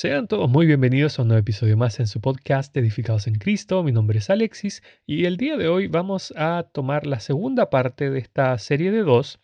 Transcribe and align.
Sean 0.00 0.28
todos 0.28 0.48
muy 0.48 0.64
bienvenidos 0.64 1.18
a 1.18 1.22
un 1.22 1.28
nuevo 1.28 1.40
episodio 1.40 1.76
más 1.76 1.98
en 1.98 2.06
su 2.06 2.20
podcast 2.20 2.76
Edificados 2.76 3.26
en 3.26 3.34
Cristo. 3.34 3.82
Mi 3.82 3.90
nombre 3.90 4.20
es 4.20 4.30
Alexis 4.30 4.80
y 5.06 5.24
el 5.24 5.36
día 5.36 5.56
de 5.56 5.66
hoy 5.66 5.88
vamos 5.88 6.32
a 6.36 6.68
tomar 6.72 7.04
la 7.04 7.18
segunda 7.18 7.68
parte 7.68 8.08
de 8.08 8.20
esta 8.20 8.56
serie 8.58 8.92
de 8.92 9.02
dos, 9.02 9.40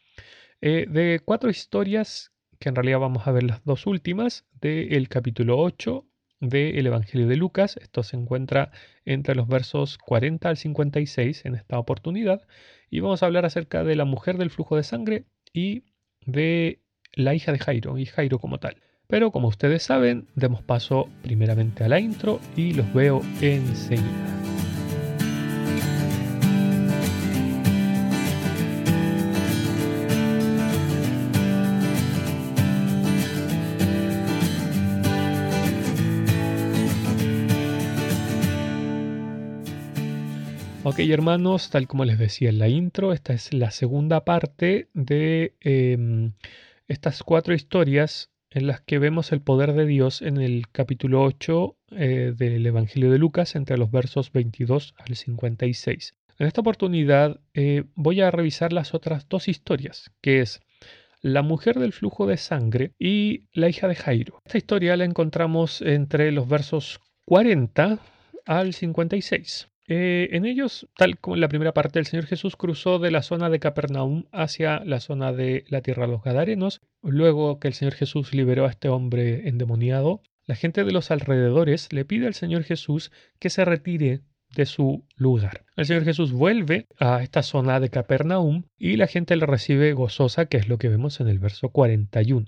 eh, 0.60 0.86
de 0.88 1.20
cuatro 1.24 1.50
historias, 1.50 2.30
que 2.60 2.68
en 2.68 2.76
realidad 2.76 3.00
vamos 3.00 3.26
a 3.26 3.32
ver 3.32 3.42
las 3.42 3.64
dos 3.64 3.84
últimas, 3.88 4.46
del 4.60 5.08
capítulo 5.08 5.58
8 5.58 6.06
del 6.38 6.86
Evangelio 6.86 7.26
de 7.26 7.34
Lucas. 7.34 7.76
Esto 7.76 8.04
se 8.04 8.16
encuentra 8.16 8.70
entre 9.04 9.34
los 9.34 9.48
versos 9.48 9.98
40 9.98 10.50
al 10.50 10.56
56 10.56 11.46
en 11.46 11.56
esta 11.56 11.80
oportunidad. 11.80 12.46
Y 12.90 13.00
vamos 13.00 13.24
a 13.24 13.26
hablar 13.26 13.44
acerca 13.44 13.82
de 13.82 13.96
la 13.96 14.04
mujer 14.04 14.38
del 14.38 14.50
flujo 14.50 14.76
de 14.76 14.84
sangre 14.84 15.24
y 15.52 15.82
de 16.20 16.80
la 17.12 17.34
hija 17.34 17.50
de 17.50 17.58
Jairo 17.58 17.98
y 17.98 18.06
Jairo 18.06 18.38
como 18.38 18.60
tal. 18.60 18.76
Pero 19.06 19.30
como 19.30 19.48
ustedes 19.48 19.82
saben, 19.82 20.26
demos 20.34 20.62
paso 20.62 21.08
primeramente 21.22 21.84
a 21.84 21.88
la 21.88 22.00
intro 22.00 22.40
y 22.56 22.72
los 22.72 22.92
veo 22.94 23.20
enseguida. 23.40 24.34
Ok 40.86 40.98
hermanos, 40.98 41.70
tal 41.70 41.88
como 41.88 42.04
les 42.04 42.18
decía 42.18 42.50
en 42.50 42.58
la 42.58 42.68
intro, 42.68 43.14
esta 43.14 43.32
es 43.32 43.54
la 43.54 43.70
segunda 43.70 44.26
parte 44.26 44.90
de 44.92 45.54
em, 45.60 46.34
estas 46.88 47.22
cuatro 47.22 47.54
historias 47.54 48.30
en 48.54 48.68
las 48.68 48.80
que 48.80 48.98
vemos 48.98 49.32
el 49.32 49.40
poder 49.40 49.72
de 49.72 49.84
Dios 49.84 50.22
en 50.22 50.38
el 50.38 50.68
capítulo 50.70 51.22
8 51.22 51.76
eh, 51.90 52.32
del 52.36 52.64
Evangelio 52.64 53.10
de 53.10 53.18
Lucas 53.18 53.56
entre 53.56 53.76
los 53.76 53.90
versos 53.90 54.32
22 54.32 54.94
al 54.96 55.16
56. 55.16 56.14
En 56.38 56.46
esta 56.46 56.60
oportunidad 56.60 57.40
eh, 57.52 57.84
voy 57.96 58.20
a 58.20 58.30
revisar 58.30 58.72
las 58.72 58.94
otras 58.94 59.28
dos 59.28 59.48
historias, 59.48 60.12
que 60.20 60.40
es 60.40 60.60
la 61.20 61.42
mujer 61.42 61.78
del 61.78 61.92
flujo 61.92 62.26
de 62.26 62.36
sangre 62.36 62.92
y 62.98 63.48
la 63.52 63.68
hija 63.68 63.88
de 63.88 63.96
Jairo. 63.96 64.38
Esta 64.44 64.58
historia 64.58 64.96
la 64.96 65.04
encontramos 65.04 65.82
entre 65.82 66.30
los 66.30 66.48
versos 66.48 67.00
40 67.26 67.98
al 68.46 68.72
56. 68.72 69.68
Eh, 69.86 70.30
en 70.32 70.46
ellos, 70.46 70.88
tal 70.96 71.18
como 71.18 71.36
en 71.36 71.40
la 71.40 71.48
primera 71.48 71.74
parte, 71.74 71.98
el 71.98 72.06
Señor 72.06 72.26
Jesús 72.26 72.56
cruzó 72.56 72.98
de 72.98 73.10
la 73.10 73.22
zona 73.22 73.50
de 73.50 73.60
Capernaum 73.60 74.24
hacia 74.32 74.82
la 74.84 75.00
zona 75.00 75.32
de 75.32 75.64
la 75.68 75.82
tierra 75.82 76.06
de 76.06 76.12
los 76.12 76.22
Gadarenos. 76.22 76.80
Luego 77.02 77.58
que 77.60 77.68
el 77.68 77.74
Señor 77.74 77.94
Jesús 77.94 78.32
liberó 78.32 78.64
a 78.66 78.70
este 78.70 78.88
hombre 78.88 79.48
endemoniado, 79.48 80.22
la 80.46 80.54
gente 80.54 80.84
de 80.84 80.92
los 80.92 81.10
alrededores 81.10 81.92
le 81.92 82.04
pide 82.04 82.26
al 82.26 82.34
Señor 82.34 82.64
Jesús 82.64 83.12
que 83.38 83.50
se 83.50 83.64
retire 83.64 84.20
de 84.54 84.66
su 84.66 85.04
lugar. 85.16 85.64
El 85.76 85.86
Señor 85.86 86.04
Jesús 86.04 86.32
vuelve 86.32 86.86
a 86.98 87.22
esta 87.22 87.42
zona 87.42 87.80
de 87.80 87.90
Capernaum 87.90 88.64
y 88.78 88.96
la 88.96 89.06
gente 89.06 89.36
le 89.36 89.46
recibe 89.46 89.92
gozosa, 89.92 90.46
que 90.46 90.56
es 90.56 90.68
lo 90.68 90.78
que 90.78 90.88
vemos 90.88 91.20
en 91.20 91.28
el 91.28 91.38
verso 91.38 91.70
41. 91.70 92.46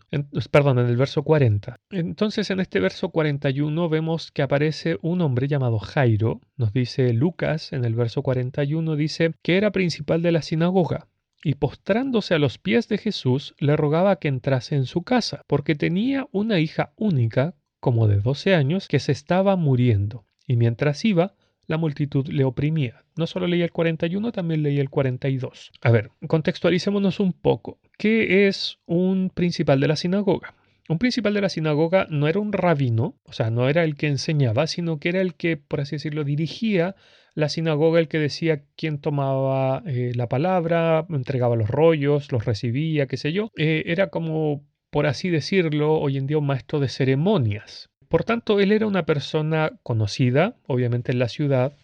perdón, 0.51 0.79
en 0.79 0.87
el 0.87 0.97
verso 0.97 1.23
40. 1.23 1.77
Entonces 1.91 2.51
en 2.51 2.61
este 2.61 2.81
verso 2.81 3.11
41 3.11 3.89
vemos 3.89 4.31
que 4.31 4.43
aparece 4.43 4.99
un 5.03 5.21
hombre 5.21 5.49
llamado 5.49 5.79
Jairo. 5.79 6.41
Nos 6.57 6.73
dice 6.73 7.13
Lucas 7.13 7.73
en 7.73 7.85
el 7.85 7.95
verso 7.95 8.23
41, 8.23 8.97
dice 8.97 9.33
que 9.43 9.57
era 9.57 9.73
principal 9.73 10.23
de 10.23 10.33
la 10.33 10.43
sinagoga 10.43 11.09
y 11.47 11.55
postrándose 11.55 12.35
a 12.35 12.41
los 12.41 12.59
pies 12.59 12.89
de 12.89 12.99
Jesús 12.99 13.55
le 13.61 13.77
rogaba 13.77 14.17
que 14.17 14.27
entrase 14.27 14.75
en 14.75 14.85
su 14.85 15.03
casa, 15.03 15.43
porque 15.47 15.77
tenía 15.77 16.27
una 16.33 16.59
hija 16.59 16.93
única, 16.97 17.55
como 17.79 18.09
de 18.09 18.19
12 18.19 18.57
años, 18.57 18.89
que 18.89 18.99
se 18.99 19.13
estaba 19.13 19.55
muriendo. 19.55 20.25
Y 20.47 20.57
mientras 20.57 21.05
iba, 21.05 21.35
la 21.67 21.77
multitud 21.77 22.27
le 22.29 22.45
oprimía. 22.45 23.05
No 23.17 23.27
solo 23.27 23.47
leía 23.47 23.65
el 23.65 23.73
41, 23.73 24.33
también 24.33 24.63
leía 24.63 24.81
el 24.81 24.91
42. 24.91 25.73
A 25.83 25.91
ver, 25.91 26.11
contextualicémonos 26.27 27.21
un 27.21 27.33
poco. 27.33 27.79
¿Qué 27.99 28.47
es 28.47 28.79
un 28.87 29.31
principal 29.31 29.81
de 29.81 29.89
la 29.89 29.97
sinagoga? 29.97 30.55
Un 30.89 30.99
principal 30.99 31.35
de 31.35 31.41
la 31.41 31.49
sinagoga 31.49 32.07
no 32.11 32.29
era 32.29 32.39
un 32.39 32.53
rabino, 32.53 33.17
o 33.25 33.33
sea, 33.33 33.51
no 33.51 33.69
era 33.69 33.83
el 33.83 33.97
que 33.97 34.07
enseñaba, 34.07 34.67
sino 34.69 35.01
que 35.01 35.09
era 35.09 35.21
el 35.21 35.35
que, 35.35 35.57
por 35.57 35.81
así 35.81 35.97
decirlo, 35.97 36.23
dirigía 36.23 36.95
la 37.35 37.49
sinagoga, 37.49 37.99
el 37.99 38.09
que 38.09 38.19
decía 38.19 38.63
quién 38.77 38.99
tomaba 38.99 39.83
eh, 39.87 40.13
la 40.15 40.29
palabra, 40.29 41.05
entregaba 41.11 41.57
los 41.57 41.69
rollos, 41.69 42.31
los 42.31 42.45
recibía, 42.45 43.07
qué 43.07 43.17
sé 43.17 43.33
yo. 43.33 43.51
Eh, 43.57 43.83
era 43.87 44.09
como, 44.09 44.65
por 44.91 45.07
así 45.07 45.29
decirlo, 45.29 45.99
hoy 45.99 46.19
en 46.19 46.27
día 46.27 46.39
un 46.39 46.47
maestro 46.47 46.79
de 46.79 46.89
ceremonias. 46.89 47.91
Por 48.09 48.25
tanto, 48.25 48.61
él 48.61 48.73
era 48.73 48.87
una 48.87 49.07
persona 49.07 49.73
conocida, 49.83 50.57
obviamente 50.67 51.13
en 51.13 51.19
la 51.19 51.29
ciudad, 51.29 51.77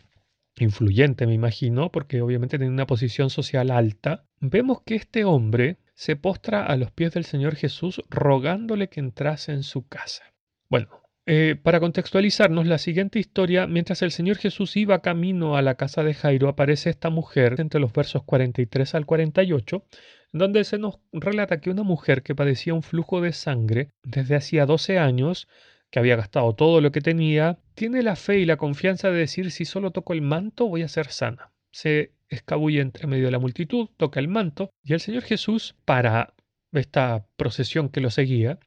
influyente 0.56 1.27
me 1.27 1.34
imagino, 1.34 1.91
porque 1.91 2.21
obviamente 2.21 2.59
tenía 2.59 2.72
una 2.72 2.87
posición 2.87 3.31
social 3.31 3.71
alta. 3.71 4.25
Vemos 4.41 4.82
que 4.84 4.97
este 4.97 5.25
hombre 5.25 5.78
se 5.94 6.16
postra 6.16 6.66
a 6.66 6.77
los 6.77 6.91
pies 6.91 7.12
del 7.12 7.25
Señor 7.25 7.56
Jesús 7.56 8.03
rogándole 8.11 8.88
que 8.88 9.00
entrase 9.00 9.53
en 9.53 9.62
su 9.62 9.87
casa. 9.87 10.34
Bueno, 10.69 10.88
eh, 11.25 11.56
para 11.62 11.78
contextualizarnos, 11.78 12.66
la 12.66 12.78
siguiente 12.78 13.19
historia, 13.21 13.66
mientras 13.66 14.03
el 14.03 14.11
Señor 14.11 14.38
Jesús 14.38 14.77
iba 14.77 15.03
camino 15.03 15.56
a 15.56 15.62
la 15.62 15.77
casa 15.77 16.03
de 16.03 16.15
Jairo, 16.15 16.49
aparece 16.49 16.91
esta 16.91 17.11
mujer 17.11 17.61
entre 17.61 17.81
los 17.81 17.93
versos 17.93 18.25
43 18.25 18.94
al 18.97 19.06
48, 19.06 19.84
donde 20.32 20.65
se 20.65 20.78
nos 20.78 20.99
relata 21.12 21.61
que 21.61 21.71
una 21.71 21.84
mujer 21.84 22.22
que 22.22 22.34
padecía 22.34 22.75
un 22.75 22.82
flujo 22.82 23.21
de 23.21 23.32
sangre 23.32 23.91
desde 24.03 24.34
hacía 24.34 24.66
12 24.66 24.99
años 24.99 25.47
que 25.92 25.98
había 25.98 26.16
gastado 26.16 26.54
todo 26.54 26.80
lo 26.80 26.91
que 26.91 27.03
tenía, 27.03 27.58
tiene 27.75 28.03
la 28.03 28.16
fe 28.16 28.38
y 28.38 28.47
la 28.47 28.56
confianza 28.56 29.10
de 29.10 29.19
decir 29.19 29.50
si 29.50 29.66
solo 29.66 29.91
toco 29.91 30.14
el 30.14 30.22
manto 30.22 30.66
voy 30.66 30.82
a 30.82 30.88
ser 30.88 31.08
sana. 31.08 31.53
Se 31.70 32.12
escabulle 32.30 32.80
entre 32.80 33.06
medio 33.06 33.26
de 33.26 33.30
la 33.30 33.38
multitud, 33.38 33.91
toca 33.98 34.19
el 34.19 34.26
manto 34.26 34.70
y 34.82 34.94
el 34.94 35.00
Señor 35.00 35.22
Jesús 35.22 35.76
para 35.84 36.32
esta 36.72 37.26
procesión 37.36 37.91
que 37.91 38.00
lo 38.00 38.10
seguía 38.10 38.58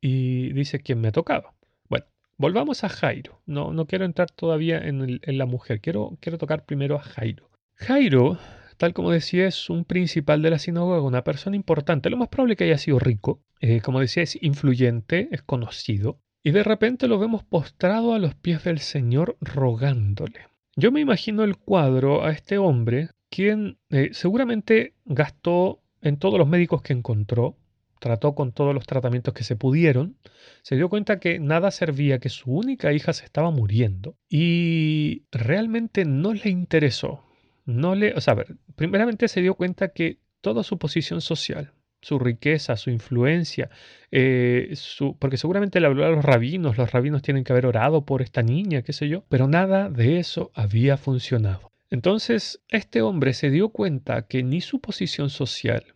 y 0.00 0.52
dice 0.52 0.78
quién 0.78 1.00
me 1.00 1.08
ha 1.08 1.12
tocado. 1.12 1.52
Bueno, 1.88 2.06
volvamos 2.36 2.84
a 2.84 2.88
Jairo. 2.88 3.42
No, 3.44 3.72
no 3.72 3.86
quiero 3.86 4.04
entrar 4.04 4.30
todavía 4.30 4.78
en, 4.78 5.20
la 5.26 5.46
mujer, 5.46 5.80
quiero, 5.80 6.16
quiero 6.20 6.38
tocar 6.38 6.64
primero 6.64 6.94
a 6.94 7.02
Jairo. 7.02 7.50
Jairo, 7.74 8.38
tal 8.76 8.94
como 8.94 9.10
decía, 9.10 9.48
es 9.48 9.68
un 9.68 9.84
principal 9.84 10.42
de 10.42 10.50
la 10.50 10.60
sinagoga, 10.60 11.02
una 11.02 11.24
persona 11.24 11.56
importante. 11.56 12.08
Lo 12.08 12.16
más 12.16 12.28
probable 12.28 12.54
que 12.54 12.64
haya 12.64 12.78
sido 12.78 13.00
rico. 13.00 13.40
Eh, 13.60 13.80
como 13.80 13.98
decía, 13.98 14.22
es 14.22 14.40
influyente, 14.40 15.28
es 15.32 15.42
conocido. 15.42 16.20
Y 16.48 16.50
de 16.50 16.64
repente 16.64 17.08
lo 17.08 17.18
vemos 17.18 17.44
postrado 17.44 18.14
a 18.14 18.18
los 18.18 18.34
pies 18.34 18.64
del 18.64 18.78
Señor 18.78 19.36
rogándole. 19.38 20.46
Yo 20.76 20.90
me 20.90 21.00
imagino 21.00 21.44
el 21.44 21.58
cuadro 21.58 22.24
a 22.24 22.30
este 22.30 22.56
hombre, 22.56 23.10
quien 23.28 23.76
eh, 23.90 24.08
seguramente 24.12 24.94
gastó 25.04 25.82
en 26.00 26.16
todos 26.16 26.38
los 26.38 26.48
médicos 26.48 26.80
que 26.80 26.94
encontró, 26.94 27.58
trató 28.00 28.34
con 28.34 28.52
todos 28.52 28.74
los 28.74 28.86
tratamientos 28.86 29.34
que 29.34 29.44
se 29.44 29.56
pudieron, 29.56 30.16
se 30.62 30.76
dio 30.76 30.88
cuenta 30.88 31.20
que 31.20 31.38
nada 31.38 31.70
servía, 31.70 32.18
que 32.18 32.30
su 32.30 32.50
única 32.50 32.94
hija 32.94 33.12
se 33.12 33.26
estaba 33.26 33.50
muriendo 33.50 34.16
y 34.26 35.24
realmente 35.30 36.06
no 36.06 36.32
le 36.32 36.48
interesó. 36.48 37.24
No 37.66 37.94
le, 37.94 38.14
o 38.14 38.22
sea, 38.22 38.32
ver, 38.32 38.56
primeramente 38.74 39.28
se 39.28 39.42
dio 39.42 39.54
cuenta 39.54 39.88
que 39.88 40.16
toda 40.40 40.62
su 40.62 40.78
posición 40.78 41.20
social, 41.20 41.74
su 42.00 42.18
riqueza, 42.18 42.76
su 42.76 42.90
influencia, 42.90 43.70
eh, 44.10 44.74
porque 45.18 45.36
seguramente 45.36 45.80
le 45.80 45.86
habló 45.86 46.06
a 46.06 46.10
los 46.10 46.24
rabinos, 46.24 46.78
los 46.78 46.92
rabinos 46.92 47.22
tienen 47.22 47.44
que 47.44 47.52
haber 47.52 47.66
orado 47.66 48.04
por 48.04 48.22
esta 48.22 48.42
niña, 48.42 48.82
qué 48.82 48.92
sé 48.92 49.08
yo, 49.08 49.24
pero 49.28 49.48
nada 49.48 49.90
de 49.90 50.18
eso 50.18 50.50
había 50.54 50.96
funcionado. 50.96 51.72
Entonces, 51.90 52.60
este 52.68 53.02
hombre 53.02 53.32
se 53.32 53.50
dio 53.50 53.70
cuenta 53.70 54.26
que 54.26 54.42
ni 54.42 54.60
su 54.60 54.80
posición 54.80 55.30
social, 55.30 55.94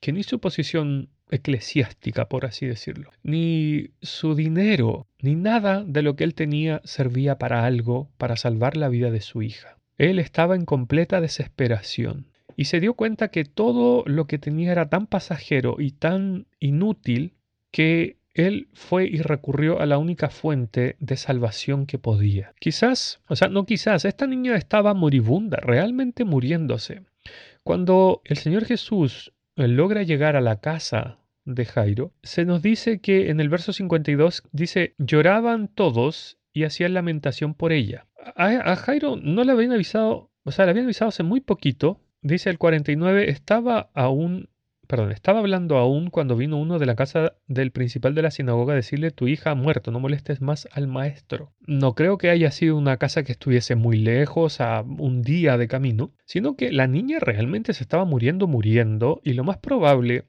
que 0.00 0.12
ni 0.12 0.22
su 0.22 0.40
posición 0.40 1.08
eclesiástica, 1.30 2.28
por 2.28 2.44
así 2.44 2.66
decirlo, 2.66 3.10
ni 3.22 3.90
su 4.02 4.34
dinero, 4.34 5.08
ni 5.20 5.34
nada 5.34 5.82
de 5.84 6.02
lo 6.02 6.14
que 6.14 6.24
él 6.24 6.34
tenía 6.34 6.82
servía 6.84 7.38
para 7.38 7.64
algo, 7.64 8.10
para 8.18 8.36
salvar 8.36 8.76
la 8.76 8.90
vida 8.90 9.10
de 9.10 9.22
su 9.22 9.42
hija. 9.42 9.78
Él 9.96 10.18
estaba 10.18 10.54
en 10.54 10.66
completa 10.66 11.20
desesperación 11.20 12.31
y 12.56 12.66
se 12.66 12.80
dio 12.80 12.94
cuenta 12.94 13.28
que 13.28 13.44
todo 13.44 14.04
lo 14.06 14.26
que 14.26 14.38
tenía 14.38 14.72
era 14.72 14.88
tan 14.88 15.06
pasajero 15.06 15.76
y 15.78 15.92
tan 15.92 16.46
inútil 16.60 17.34
que 17.70 18.16
él 18.34 18.68
fue 18.72 19.04
y 19.04 19.18
recurrió 19.18 19.80
a 19.80 19.86
la 19.86 19.98
única 19.98 20.30
fuente 20.30 20.96
de 21.00 21.16
salvación 21.16 21.86
que 21.86 21.98
podía. 21.98 22.54
Quizás, 22.58 23.20
o 23.28 23.36
sea, 23.36 23.48
no 23.48 23.66
quizás, 23.66 24.04
esta 24.04 24.26
niña 24.26 24.56
estaba 24.56 24.94
moribunda, 24.94 25.58
realmente 25.58 26.24
muriéndose. 26.24 27.02
Cuando 27.62 28.22
el 28.24 28.38
Señor 28.38 28.64
Jesús 28.64 29.32
eh, 29.56 29.68
logra 29.68 30.02
llegar 30.02 30.36
a 30.36 30.40
la 30.40 30.60
casa 30.60 31.18
de 31.44 31.64
Jairo, 31.64 32.12
se 32.22 32.44
nos 32.44 32.62
dice 32.62 33.00
que 33.00 33.30
en 33.30 33.40
el 33.40 33.48
verso 33.48 33.72
52 33.72 34.44
dice, 34.52 34.94
lloraban 34.98 35.68
todos 35.68 36.38
y 36.52 36.64
hacían 36.64 36.94
lamentación 36.94 37.54
por 37.54 37.72
ella. 37.72 38.06
A, 38.36 38.46
a 38.46 38.76
Jairo 38.76 39.16
no 39.16 39.44
le 39.44 39.52
habían 39.52 39.72
avisado, 39.72 40.30
o 40.44 40.52
sea, 40.52 40.64
le 40.64 40.70
habían 40.70 40.86
avisado 40.86 41.10
hace 41.10 41.22
muy 41.22 41.40
poquito 41.40 42.00
dice 42.22 42.50
el 42.50 42.58
49, 42.58 43.28
estaba 43.30 43.90
aún, 43.94 44.48
perdón, 44.86 45.12
estaba 45.12 45.40
hablando 45.40 45.76
aún 45.76 46.10
cuando 46.10 46.36
vino 46.36 46.58
uno 46.58 46.78
de 46.78 46.86
la 46.86 46.94
casa 46.94 47.34
del 47.46 47.72
principal 47.72 48.14
de 48.14 48.22
la 48.22 48.30
sinagoga 48.30 48.72
a 48.72 48.76
decirle 48.76 49.10
tu 49.10 49.28
hija 49.28 49.50
ha 49.50 49.54
muerto, 49.54 49.90
no 49.90 50.00
molestes 50.00 50.40
más 50.40 50.68
al 50.72 50.86
maestro. 50.86 51.52
No 51.66 51.94
creo 51.94 52.18
que 52.18 52.30
haya 52.30 52.50
sido 52.50 52.76
una 52.76 52.96
casa 52.96 53.22
que 53.22 53.32
estuviese 53.32 53.74
muy 53.74 53.98
lejos, 53.98 54.60
a 54.60 54.82
un 54.82 55.22
día 55.22 55.58
de 55.58 55.68
camino, 55.68 56.12
sino 56.24 56.56
que 56.56 56.72
la 56.72 56.86
niña 56.86 57.18
realmente 57.20 57.74
se 57.74 57.82
estaba 57.82 58.04
muriendo, 58.04 58.46
muriendo, 58.46 59.20
y 59.24 59.34
lo 59.34 59.44
más 59.44 59.58
probable 59.58 60.26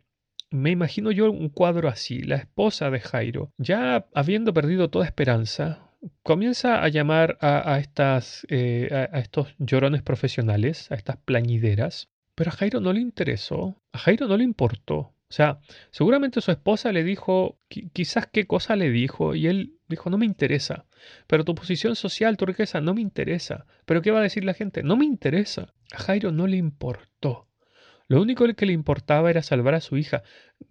me 0.54 0.69
imagino 0.69 1.10
yo 1.10 1.31
un 1.31 1.50
cuadro 1.50 1.90
así, 1.90 2.22
la 2.22 2.36
esposa 2.36 2.92
de 2.92 3.00
Jairo, 3.00 3.51
ya 3.57 4.06
habiendo 4.13 4.54
perdido 4.54 4.92
toda 4.92 5.06
esperanza, 5.06 5.90
comienza 6.21 6.83
a 6.83 6.89
llamar 6.89 7.38
a, 7.41 7.79
estas, 7.79 8.45
eh, 8.50 8.89
a, 8.91 9.19
estos 9.19 9.55
llorones 9.57 10.01
profesionales, 10.01 10.91
a 10.91 10.95
estas 10.95 11.17
plañideras, 11.17 12.09
pero 12.35 12.51
a 12.51 12.53
Jairo 12.53 12.79
no 12.79 12.94
le 12.94 13.01
interesó, 13.01 13.81
a 13.91 13.97
Jairo 13.97 14.27
no 14.27 14.38
le 14.38 14.44
importó. 14.44 15.13
O 15.33 15.35
sea, 15.35 15.59
seguramente 15.89 16.41
su 16.41 16.51
esposa 16.51 16.91
le 16.91 17.03
dijo, 17.03 17.57
quizás 17.67 18.27
qué 18.31 18.45
cosa 18.45 18.75
le 18.75 18.91
dijo, 18.91 19.33
y 19.33 19.47
él 19.47 19.79
dijo, 19.88 20.11
no 20.11 20.19
me 20.19 20.27
interesa. 20.27 20.85
Pero 21.25 21.44
tu 21.44 21.55
posición 21.55 21.95
social, 21.95 22.38
tu 22.38 22.45
riqueza, 22.45 22.81
no 22.81 22.94
me 22.94 23.01
interesa. 23.01 23.65
Pero 23.85 24.03
¿qué 24.03 24.11
va 24.11 24.19
a 24.19 24.23
decir 24.23 24.45
la 24.45 24.53
gente? 24.53 24.83
No 24.83 24.95
me 24.95 25.06
interesa. 25.06 25.73
A 25.91 25.97
Jairo 25.97 26.31
no 26.31 26.45
le 26.45 26.57
importó. 26.57 27.47
Lo 28.07 28.21
único 28.21 28.45
que 28.53 28.65
le 28.65 28.73
importaba 28.73 29.29
era 29.29 29.44
salvar 29.44 29.75
a 29.75 29.81
su 29.81 29.97
hija. 29.97 30.23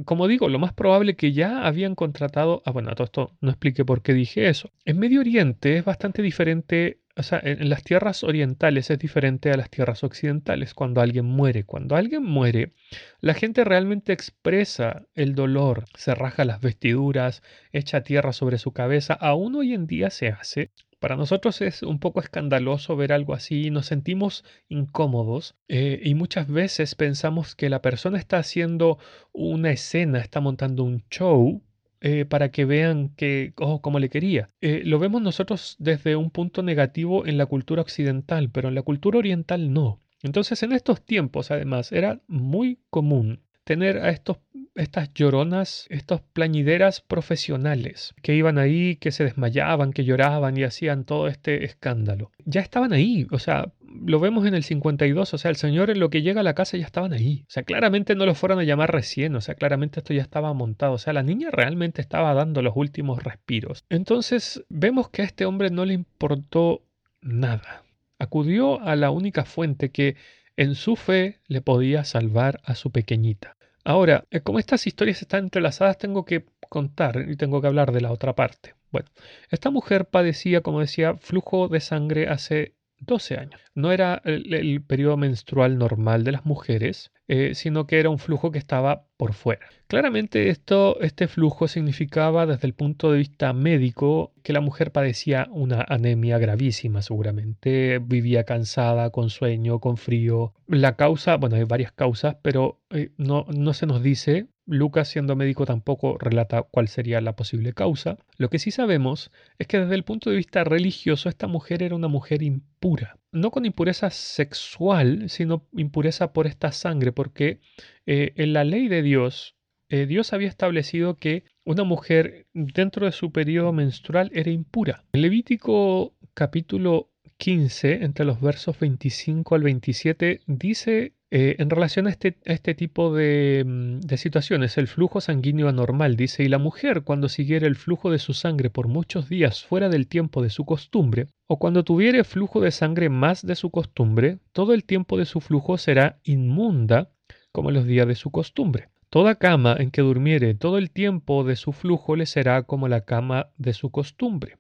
Como 0.04 0.28
digo, 0.28 0.48
lo 0.48 0.58
más 0.58 0.72
probable 0.72 1.16
que 1.16 1.32
ya 1.32 1.66
habían 1.66 1.94
contratado... 1.94 2.62
Ah, 2.64 2.70
bueno, 2.70 2.90
a 2.90 2.94
todo 2.94 3.04
esto 3.04 3.36
no 3.40 3.50
expliqué 3.50 3.84
por 3.84 4.02
qué 4.02 4.14
dije 4.14 4.48
eso. 4.48 4.70
En 4.84 4.98
Medio 4.98 5.20
Oriente 5.20 5.76
es 5.76 5.84
bastante 5.84 6.22
diferente 6.22 7.02
o 7.14 7.22
sea, 7.22 7.40
en, 7.42 7.68
las 7.68 7.84
tierras 7.84 8.24
orientales 8.24 8.90
es 8.90 8.98
diferente 8.98 9.50
a 9.50 9.56
las 9.56 9.68
tierras 9.70 10.02
occidentales 10.02 10.72
cuando 10.74 11.00
alguien 11.00 11.26
muere. 11.26 11.64
Cuando 11.64 11.96
alguien 11.96 12.22
muere, 12.22 12.72
la 13.20 13.34
gente 13.34 13.64
realmente 13.64 14.12
expresa 14.12 15.06
el 15.14 15.34
dolor, 15.34 15.84
se 15.94 16.14
raja 16.14 16.44
las 16.44 16.60
vestiduras, 16.60 17.42
echa 17.72 18.02
tierra 18.02 18.32
sobre 18.32 18.58
su 18.58 18.72
cabeza. 18.72 19.14
Aún 19.14 19.54
hoy 19.56 19.74
en 19.74 19.86
día 19.86 20.10
se 20.10 20.28
hace. 20.28 20.70
Para 21.02 21.16
nosotros 21.16 21.60
es 21.62 21.82
un 21.82 21.98
poco 21.98 22.20
escandaloso 22.20 22.94
ver 22.94 23.12
algo 23.12 23.34
así, 23.34 23.70
nos 23.70 23.86
sentimos 23.86 24.44
incómodos 24.68 25.56
eh, 25.66 26.00
y 26.04 26.14
muchas 26.14 26.46
veces 26.46 26.94
pensamos 26.94 27.56
que 27.56 27.68
la 27.68 27.82
persona 27.82 28.18
está 28.18 28.38
haciendo 28.38 28.98
una 29.32 29.72
escena, 29.72 30.20
está 30.20 30.38
montando 30.40 30.84
un 30.84 31.02
show 31.10 31.60
eh, 32.00 32.24
para 32.24 32.52
que 32.52 32.66
vean 32.66 33.08
que, 33.16 33.52
oh, 33.56 33.82
como 33.82 33.98
le 33.98 34.10
quería. 34.10 34.50
Eh, 34.60 34.82
lo 34.84 35.00
vemos 35.00 35.20
nosotros 35.20 35.74
desde 35.80 36.14
un 36.14 36.30
punto 36.30 36.62
negativo 36.62 37.26
en 37.26 37.36
la 37.36 37.46
cultura 37.46 37.82
occidental, 37.82 38.50
pero 38.50 38.68
en 38.68 38.76
la 38.76 38.82
cultura 38.82 39.18
oriental 39.18 39.72
no. 39.72 40.00
Entonces 40.22 40.62
en 40.62 40.70
estos 40.70 41.04
tiempos, 41.04 41.50
además, 41.50 41.90
era 41.90 42.20
muy 42.28 42.78
común 42.90 43.40
tener 43.64 43.98
a 43.98 44.10
estos, 44.10 44.36
estas 44.74 45.12
lloronas, 45.12 45.86
estos 45.90 46.20
plañideras 46.20 47.00
profesionales 47.00 48.14
que 48.22 48.34
iban 48.34 48.58
ahí, 48.58 48.96
que 48.96 49.12
se 49.12 49.24
desmayaban, 49.24 49.92
que 49.92 50.04
lloraban 50.04 50.56
y 50.56 50.64
hacían 50.64 51.04
todo 51.04 51.28
este 51.28 51.64
escándalo. 51.64 52.30
Ya 52.44 52.60
estaban 52.60 52.92
ahí, 52.92 53.26
o 53.30 53.38
sea, 53.38 53.72
lo 54.04 54.20
vemos 54.20 54.46
en 54.46 54.54
el 54.54 54.64
52, 54.64 55.34
o 55.34 55.38
sea, 55.38 55.50
el 55.50 55.56
Señor 55.56 55.90
en 55.90 56.00
lo 56.00 56.10
que 56.10 56.22
llega 56.22 56.40
a 56.40 56.44
la 56.44 56.54
casa 56.54 56.76
ya 56.76 56.86
estaban 56.86 57.12
ahí. 57.12 57.44
O 57.48 57.50
sea, 57.50 57.62
claramente 57.62 58.14
no 58.14 58.26
lo 58.26 58.34
fueron 58.34 58.58
a 58.58 58.64
llamar 58.64 58.92
recién, 58.92 59.34
o 59.36 59.40
sea, 59.40 59.54
claramente 59.54 60.00
esto 60.00 60.14
ya 60.14 60.22
estaba 60.22 60.52
montado, 60.54 60.94
o 60.94 60.98
sea, 60.98 61.12
la 61.12 61.22
niña 61.22 61.50
realmente 61.50 62.00
estaba 62.00 62.32
dando 62.34 62.62
los 62.62 62.74
últimos 62.76 63.22
respiros. 63.22 63.84
Entonces, 63.90 64.64
vemos 64.68 65.10
que 65.10 65.22
a 65.22 65.26
este 65.26 65.44
hombre 65.44 65.70
no 65.70 65.84
le 65.84 65.94
importó 65.94 66.82
nada. 67.20 67.84
Acudió 68.18 68.80
a 68.80 68.96
la 68.96 69.10
única 69.10 69.44
fuente 69.44 69.90
que 69.90 70.16
en 70.56 70.74
su 70.74 70.96
fe 70.96 71.40
le 71.46 71.60
podía 71.60 72.04
salvar 72.04 72.60
a 72.64 72.74
su 72.74 72.90
pequeñita. 72.90 73.56
Ahora, 73.84 74.24
eh, 74.30 74.40
como 74.40 74.58
estas 74.58 74.86
historias 74.86 75.22
están 75.22 75.44
entrelazadas, 75.44 75.98
tengo 75.98 76.24
que 76.24 76.46
contar 76.68 77.28
y 77.28 77.36
tengo 77.36 77.60
que 77.60 77.66
hablar 77.66 77.92
de 77.92 78.00
la 78.00 78.12
otra 78.12 78.34
parte. 78.34 78.74
Bueno, 78.90 79.08
esta 79.50 79.70
mujer 79.70 80.06
padecía, 80.06 80.60
como 80.62 80.80
decía, 80.80 81.16
flujo 81.16 81.68
de 81.68 81.80
sangre 81.80 82.28
hace 82.28 82.74
12 83.04 83.36
años. 83.36 83.60
No 83.74 83.92
era 83.92 84.20
el, 84.24 84.82
periodo 84.82 85.16
menstrual 85.16 85.78
normal 85.78 86.24
de 86.24 86.32
las 86.32 86.44
mujeres, 86.44 87.12
eh, 87.28 87.54
sino 87.54 87.86
que 87.86 87.98
era 87.98 88.10
un 88.10 88.18
flujo 88.18 88.50
que 88.50 88.58
estaba 88.58 89.06
por 89.16 89.32
fuera. 89.32 89.66
Claramente 89.86 90.48
esto, 90.48 91.00
este 91.00 91.28
flujo 91.28 91.68
significaba 91.68 92.46
desde 92.46 92.66
el 92.66 92.74
punto 92.74 93.12
de 93.12 93.18
vista 93.18 93.52
médico 93.52 94.32
que 94.42 94.52
la 94.52 94.60
mujer 94.60 94.92
padecía 94.92 95.48
una 95.50 95.84
anemia 95.88 96.38
gravísima 96.38 97.02
seguramente, 97.02 97.98
vivía 97.98 98.44
cansada, 98.44 99.10
con 99.10 99.30
sueño, 99.30 99.80
con 99.80 99.96
frío. 99.96 100.54
La 100.66 100.96
causa, 100.96 101.36
bueno, 101.36 101.56
hay 101.56 101.64
varias 101.64 101.92
causas, 101.92 102.36
pero 102.42 102.80
eh, 102.90 103.10
no, 103.16 103.46
no 103.48 103.74
se 103.74 103.86
nos 103.86 104.02
dice 104.02 104.46
Lucas, 104.66 105.08
siendo 105.08 105.36
médico, 105.36 105.66
tampoco 105.66 106.16
relata 106.18 106.62
cuál 106.62 106.88
sería 106.88 107.20
la 107.20 107.34
posible 107.34 107.72
causa. 107.72 108.18
Lo 108.36 108.48
que 108.48 108.58
sí 108.58 108.70
sabemos 108.70 109.30
es 109.58 109.66
que 109.66 109.78
desde 109.78 109.94
el 109.94 110.04
punto 110.04 110.30
de 110.30 110.36
vista 110.36 110.64
religioso 110.64 111.28
esta 111.28 111.46
mujer 111.46 111.82
era 111.82 111.96
una 111.96 112.08
mujer 112.08 112.42
impura. 112.42 113.18
No 113.32 113.50
con 113.50 113.64
impureza 113.64 114.10
sexual, 114.10 115.28
sino 115.28 115.66
impureza 115.72 116.32
por 116.32 116.46
esta 116.46 116.70
sangre, 116.70 117.12
porque 117.12 117.60
eh, 118.06 118.32
en 118.36 118.52
la 118.52 118.64
ley 118.64 118.88
de 118.88 119.02
Dios, 119.02 119.56
eh, 119.88 120.06
Dios 120.06 120.32
había 120.32 120.48
establecido 120.48 121.16
que 121.16 121.44
una 121.64 121.84
mujer 121.84 122.46
dentro 122.54 123.06
de 123.06 123.12
su 123.12 123.32
periodo 123.32 123.72
menstrual 123.72 124.30
era 124.34 124.50
impura. 124.50 125.04
En 125.12 125.22
Levítico 125.22 126.14
capítulo 126.34 127.10
15, 127.38 128.04
entre 128.04 128.24
los 128.24 128.40
versos 128.40 128.78
25 128.78 129.54
al 129.54 129.62
27, 129.64 130.42
dice 130.46 131.14
eh, 131.34 131.56
en 131.60 131.70
relación 131.70 132.06
a 132.06 132.10
este, 132.10 132.36
este 132.44 132.74
tipo 132.74 133.08
mm, 133.08 134.00
de, 134.00 134.16
situaciones, 134.18 134.76
el 134.76 134.86
flujo 134.86 135.22
sanguíneo 135.22 135.66
anormal, 135.66 136.14
dice, 136.14 136.42
y 136.42 136.48
la 136.48 136.58
mujer 136.58 137.04
cuando 137.04 137.30
siguiera 137.30 137.66
el 137.66 137.74
flujo 137.74 138.10
de 138.10 138.18
su 138.18 138.34
sangre 138.34 138.68
por 138.68 138.86
muchos 138.86 139.30
días 139.30 139.64
fuera 139.64 139.88
del 139.88 140.08
tiempo 140.08 140.42
de 140.42 140.50
su 140.50 140.66
costumbre, 140.66 141.28
o 141.46 141.58
cuando 141.58 141.84
tuviere 141.84 142.24
flujo 142.24 142.60
de 142.60 142.70
sangre 142.70 143.08
más 143.08 143.46
de 143.46 143.54
su 143.54 143.70
costumbre, 143.70 144.40
todo 144.52 144.74
el 144.74 144.84
tiempo 144.84 145.16
de 145.16 145.24
su 145.24 145.40
flujo 145.40 145.78
será 145.78 146.20
inmunda 146.22 147.08
como 147.50 147.70
los 147.70 147.86
días 147.86 148.06
de 148.06 148.14
su 148.14 148.30
costumbre. 148.30 148.90
Toda 149.08 149.36
cama 149.36 149.74
en 149.78 149.90
que 149.90 150.02
durmiere 150.02 150.52
todo 150.52 150.76
el 150.76 150.90
tiempo 150.90 151.44
de 151.44 151.56
su 151.56 151.72
flujo 151.72 152.14
le 152.14 152.26
será 152.26 152.64
como 152.64 152.88
la 152.88 153.06
cama 153.06 153.48
de 153.56 153.72
su 153.72 153.90
costumbre. 153.90 154.58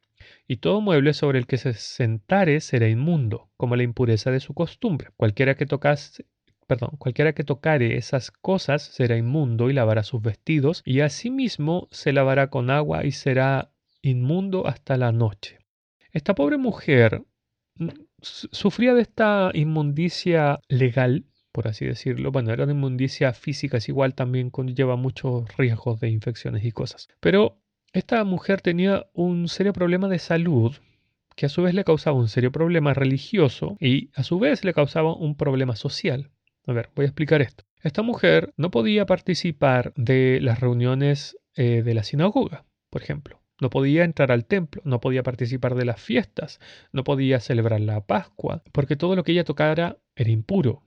Y 0.48 0.56
todo 0.56 0.80
mueble 0.80 1.12
sobre 1.12 1.38
el 1.38 1.46
que 1.46 1.58
se 1.58 1.74
sentare 1.74 2.60
será 2.60 2.88
inmundo, 2.88 3.50
como 3.58 3.76
la 3.76 3.82
impureza 3.82 4.30
de 4.30 4.40
su 4.40 4.54
costumbre. 4.54 5.10
Cualquiera 5.16 5.54
que 5.54 5.66
tocase 5.66 6.24
perdón, 6.66 6.90
cualquiera 6.98 7.32
que 7.32 7.44
tocare 7.44 7.96
esas 7.96 8.30
cosas 8.30 8.82
será 8.82 9.16
inmundo 9.16 9.70
y 9.70 9.72
lavará 9.72 10.02
sus 10.02 10.22
vestidos, 10.22 10.82
y 10.84 11.00
asimismo 11.00 11.88
se 11.90 12.12
lavará 12.12 12.50
con 12.50 12.70
agua 12.70 13.04
y 13.04 13.12
será 13.12 13.70
inmundo 14.02 14.66
hasta 14.66 14.96
la 14.96 15.12
noche. 15.12 15.58
Esta 16.12 16.34
pobre 16.34 16.58
mujer 16.58 17.22
mm, 17.76 17.88
sufría 18.20 18.94
de 18.94 19.02
esta 19.02 19.50
inmundicia 19.54 20.60
legal, 20.68 21.24
por 21.52 21.68
así 21.68 21.86
decirlo. 21.86 22.32
Bueno, 22.32 22.52
era 22.52 22.64
una 22.64 22.72
inmundicia 22.72 23.32
física, 23.32 23.78
es 23.78 23.88
igual 23.88 24.14
también 24.14 24.50
conlleva 24.50 24.96
muchos 24.96 25.56
riesgos 25.56 26.00
de 26.00 26.10
infecciones 26.10 26.64
y 26.64 26.72
cosas. 26.72 27.08
Pero 27.20 27.58
esta 27.92 28.24
mujer 28.24 28.60
tenía 28.60 29.06
un 29.12 29.48
serio 29.48 29.72
problema 29.72 30.08
de 30.08 30.18
salud 30.18 30.76
que 31.36 31.46
a 31.46 31.48
su 31.48 31.62
vez 31.62 31.74
le 31.74 31.84
causaba 31.84 32.16
un 32.16 32.28
serio 32.28 32.52
problema 32.52 32.94
religioso 32.94 33.76
y 33.80 34.10
a 34.14 34.22
su 34.22 34.38
vez 34.38 34.64
le 34.64 34.74
causaba 34.74 35.14
un 35.14 35.36
problema 35.36 35.76
social. 35.76 36.30
A 36.66 36.72
ver, 36.72 36.90
voy 36.94 37.04
a 37.04 37.08
explicar 37.08 37.42
esto. 37.42 37.64
Esta 37.82 38.02
mujer 38.02 38.54
no 38.56 38.70
podía 38.70 39.06
participar 39.06 39.92
de 39.96 40.38
las 40.40 40.60
reuniones 40.60 41.36
eh, 41.54 41.82
de 41.82 41.94
la 41.94 42.04
sinagoga, 42.04 42.64
por 42.90 43.02
ejemplo. 43.02 43.40
No 43.60 43.70
podía 43.70 44.04
entrar 44.04 44.32
al 44.32 44.44
templo, 44.44 44.82
no 44.84 45.00
podía 45.00 45.22
participar 45.22 45.74
de 45.74 45.84
las 45.84 46.00
fiestas, 46.00 46.60
no 46.92 47.04
podía 47.04 47.40
celebrar 47.40 47.80
la 47.80 48.06
Pascua, 48.06 48.62
porque 48.72 48.96
todo 48.96 49.16
lo 49.16 49.24
que 49.24 49.32
ella 49.32 49.44
tocara 49.44 49.98
era 50.16 50.30
impuro. 50.30 50.82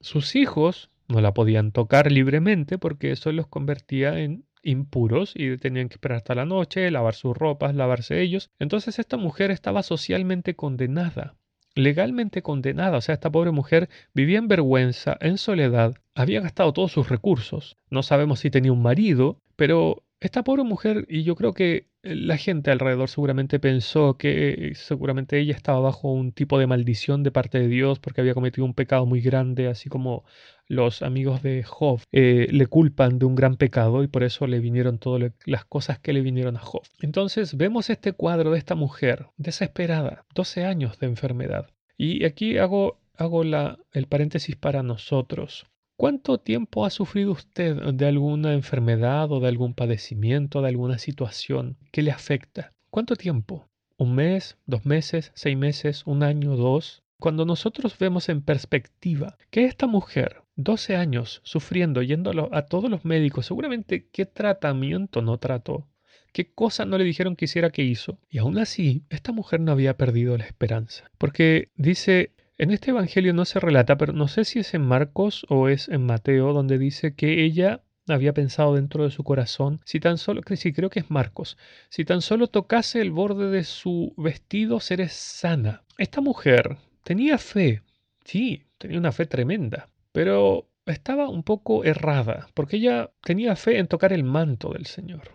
Sus 0.00 0.36
hijos 0.36 0.90
no 1.08 1.20
la 1.20 1.34
podían 1.34 1.72
tocar 1.72 2.10
libremente 2.10 2.78
porque 2.78 3.10
eso 3.12 3.32
los 3.32 3.46
convertía 3.46 4.18
en 4.18 4.44
impuros 4.62 5.32
y 5.34 5.56
tenían 5.58 5.88
que 5.88 5.94
esperar 5.94 6.18
hasta 6.18 6.34
la 6.34 6.44
noche, 6.44 6.90
lavar 6.90 7.14
sus 7.14 7.36
ropas, 7.36 7.74
lavarse 7.74 8.20
ellos. 8.20 8.50
Entonces 8.58 8.98
esta 8.98 9.16
mujer 9.16 9.50
estaba 9.50 9.82
socialmente 9.82 10.54
condenada 10.54 11.36
legalmente 11.74 12.42
condenada. 12.42 12.98
O 12.98 13.00
sea, 13.00 13.14
esta 13.14 13.30
pobre 13.30 13.50
mujer 13.50 13.88
vivía 14.14 14.38
en 14.38 14.48
vergüenza, 14.48 15.16
en 15.20 15.38
soledad, 15.38 15.94
había 16.14 16.40
gastado 16.40 16.72
todos 16.72 16.92
sus 16.92 17.08
recursos. 17.08 17.76
No 17.90 18.02
sabemos 18.02 18.40
si 18.40 18.50
tenía 18.50 18.72
un 18.72 18.82
marido, 18.82 19.40
pero 19.56 20.02
esta 20.20 20.44
pobre 20.44 20.64
mujer, 20.64 21.06
y 21.08 21.22
yo 21.22 21.34
creo 21.34 21.54
que 21.54 21.89
la 22.02 22.36
gente 22.38 22.70
alrededor 22.70 23.08
seguramente 23.08 23.58
pensó 23.58 24.16
que 24.16 24.72
seguramente 24.74 25.38
ella 25.38 25.54
estaba 25.54 25.80
bajo 25.80 26.10
un 26.10 26.32
tipo 26.32 26.58
de 26.58 26.66
maldición 26.66 27.22
de 27.22 27.30
parte 27.30 27.58
de 27.60 27.68
Dios 27.68 27.98
porque 27.98 28.20
había 28.20 28.34
cometido 28.34 28.64
un 28.64 28.74
pecado 28.74 29.04
muy 29.06 29.20
grande, 29.20 29.68
así 29.68 29.88
como 29.88 30.24
los 30.66 31.02
amigos 31.02 31.42
de 31.42 31.62
Job 31.62 32.00
eh, 32.12 32.46
le 32.50 32.66
culpan 32.66 33.18
de 33.18 33.26
un 33.26 33.34
gran 33.34 33.56
pecado 33.56 34.02
y 34.02 34.06
por 34.06 34.22
eso 34.22 34.46
le 34.46 34.60
vinieron 34.60 34.98
todas 34.98 35.32
las 35.44 35.64
cosas 35.64 35.98
que 35.98 36.12
le 36.12 36.22
vinieron 36.22 36.56
a 36.56 36.60
Job. 36.60 36.82
Entonces 37.00 37.56
vemos 37.56 37.90
este 37.90 38.12
cuadro 38.12 38.52
de 38.52 38.58
esta 38.58 38.74
mujer 38.74 39.26
desesperada, 39.36 40.24
12 40.34 40.64
años 40.64 40.98
de 40.98 41.06
enfermedad. 41.06 41.70
Y 41.98 42.24
aquí 42.24 42.56
hago, 42.56 42.98
hago 43.16 43.44
la, 43.44 43.78
el 43.92 44.06
paréntesis 44.06 44.56
para 44.56 44.82
nosotros. 44.82 45.66
¿Cuánto 46.00 46.38
tiempo 46.38 46.86
ha 46.86 46.90
sufrido 46.90 47.32
usted 47.32 47.76
de 47.92 48.06
alguna 48.06 48.54
enfermedad 48.54 49.30
o 49.30 49.38
de 49.38 49.48
algún 49.48 49.74
padecimiento, 49.74 50.62
de 50.62 50.68
alguna 50.68 50.96
situación 50.96 51.76
que 51.92 52.00
le 52.00 52.10
afecta? 52.10 52.72
¿Cuánto 52.88 53.16
tiempo? 53.16 53.68
¿Un 53.98 54.14
mes, 54.14 54.56
dos 54.64 54.86
meses, 54.86 55.30
seis 55.34 55.58
meses, 55.58 56.06
un 56.06 56.22
año, 56.22 56.56
dos? 56.56 57.02
Cuando 57.18 57.44
nosotros 57.44 57.98
vemos 57.98 58.30
en 58.30 58.40
perspectiva 58.40 59.36
que 59.50 59.66
esta 59.66 59.86
mujer, 59.86 60.40
12 60.56 60.96
años 60.96 61.42
sufriendo, 61.44 62.00
yendo 62.00 62.48
a, 62.50 62.62
todos 62.64 62.88
los 62.88 63.04
médicos, 63.04 63.44
seguramente 63.44 64.08
qué 64.10 64.24
tratamiento 64.24 65.20
no 65.20 65.36
trató, 65.36 65.86
qué 66.32 66.50
cosa 66.50 66.86
no 66.86 66.96
le 66.96 67.04
dijeron 67.04 67.36
que 67.36 67.44
hiciera 67.44 67.68
que 67.68 67.82
hizo. 67.82 68.18
Y 68.30 68.38
aún 68.38 68.56
así, 68.56 69.04
esta 69.10 69.32
mujer 69.32 69.60
no 69.60 69.72
había 69.72 69.98
perdido 69.98 70.38
la 70.38 70.46
esperanza. 70.46 71.10
Porque 71.18 71.68
dice, 71.76 72.32
en 72.60 72.72
este 72.72 72.90
Evangelio 72.90 73.32
no 73.32 73.46
se 73.46 73.58
relata, 73.58 73.96
pero 73.96 74.12
no 74.12 74.28
sé 74.28 74.44
si 74.44 74.58
es 74.58 74.74
en 74.74 74.82
Marcos 74.82 75.46
o 75.48 75.70
es 75.70 75.88
en 75.88 76.04
Mateo, 76.04 76.52
donde 76.52 76.76
dice 76.76 77.14
que 77.14 77.42
ella 77.42 77.82
había 78.06 78.34
pensado 78.34 78.74
dentro 78.74 79.02
de 79.02 79.10
su 79.10 79.24
corazón, 79.24 79.80
si 79.86 79.98
tan 79.98 80.18
solo, 80.18 80.42
sí, 80.56 80.74
creo 80.74 80.90
que 80.90 81.00
es 81.00 81.10
Marcos, 81.10 81.56
si 81.88 82.04
tan 82.04 82.20
solo 82.20 82.48
tocase 82.48 83.00
el 83.00 83.12
borde 83.12 83.48
de 83.48 83.64
su 83.64 84.12
vestido, 84.18 84.78
seré 84.78 85.08
sana. 85.08 85.84
Esta 85.96 86.20
mujer 86.20 86.76
tenía 87.02 87.38
fe, 87.38 87.82
sí, 88.26 88.66
tenía 88.76 88.98
una 88.98 89.12
fe 89.12 89.24
tremenda, 89.24 89.88
pero 90.12 90.68
estaba 90.84 91.30
un 91.30 91.44
poco 91.44 91.84
errada, 91.84 92.50
porque 92.52 92.76
ella 92.76 93.10
tenía 93.22 93.56
fe 93.56 93.78
en 93.78 93.86
tocar 93.86 94.12
el 94.12 94.22
manto 94.22 94.70
del 94.74 94.84
Señor, 94.84 95.30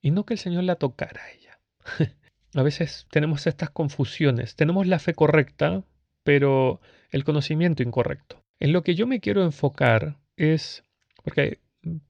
y 0.00 0.12
no 0.12 0.24
que 0.24 0.34
el 0.34 0.38
Señor 0.38 0.62
la 0.62 0.76
tocara 0.76 1.20
a 1.20 1.30
ella. 1.32 1.58
a 2.54 2.62
veces 2.62 3.08
tenemos 3.10 3.48
estas 3.48 3.70
confusiones, 3.70 4.54
tenemos 4.54 4.86
la 4.86 5.00
fe 5.00 5.14
correcta, 5.14 5.82
pero 6.22 6.80
el 7.10 7.24
conocimiento 7.24 7.82
incorrecto. 7.82 8.42
En 8.58 8.72
lo 8.72 8.82
que 8.82 8.94
yo 8.94 9.06
me 9.06 9.20
quiero 9.20 9.42
enfocar 9.42 10.18
es, 10.36 10.84
porque 11.24 11.60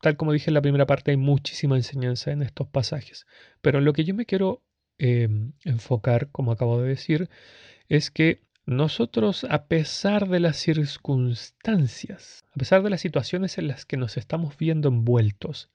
tal 0.01 0.17
como 0.17 0.33
dije 0.33 0.51
en 0.51 0.55
la 0.55 0.63
primera 0.63 0.87
parte 0.87 1.13
hay 1.13 1.17
muchísima 1.17 1.77
enseñanza 1.77 2.33
en 2.33 2.43
estos 2.43 2.69
pasajes, 2.69 3.27
pero 3.61 3.79
en 3.79 3.85
lo 3.85 3.93
que 3.93 4.05
yo 4.05 4.15
me 4.15 4.27
quiero 4.27 4.63
em, 4.99 5.53
enfocar, 5.65 6.29
como 6.31 6.53
acabo 6.53 6.81
de 6.81 6.89
decir, 6.89 7.31
es 7.89 8.11
que 8.11 8.43
nosotros, 8.67 9.45
a 9.49 9.67
pesar 9.67 10.29
de 10.29 10.41
las 10.41 10.57
circunstancias, 10.57 12.45
a 12.53 12.59
pesar 12.59 12.83
de 12.83 12.91
las 12.91 13.01
situaciones 13.01 13.59
en 13.59 13.69
las 13.69 13.85
que 13.85 13.97
nos 13.97 14.17
estamos 14.17 14.57
viendo 14.57 14.89
envueltos, 14.89 15.71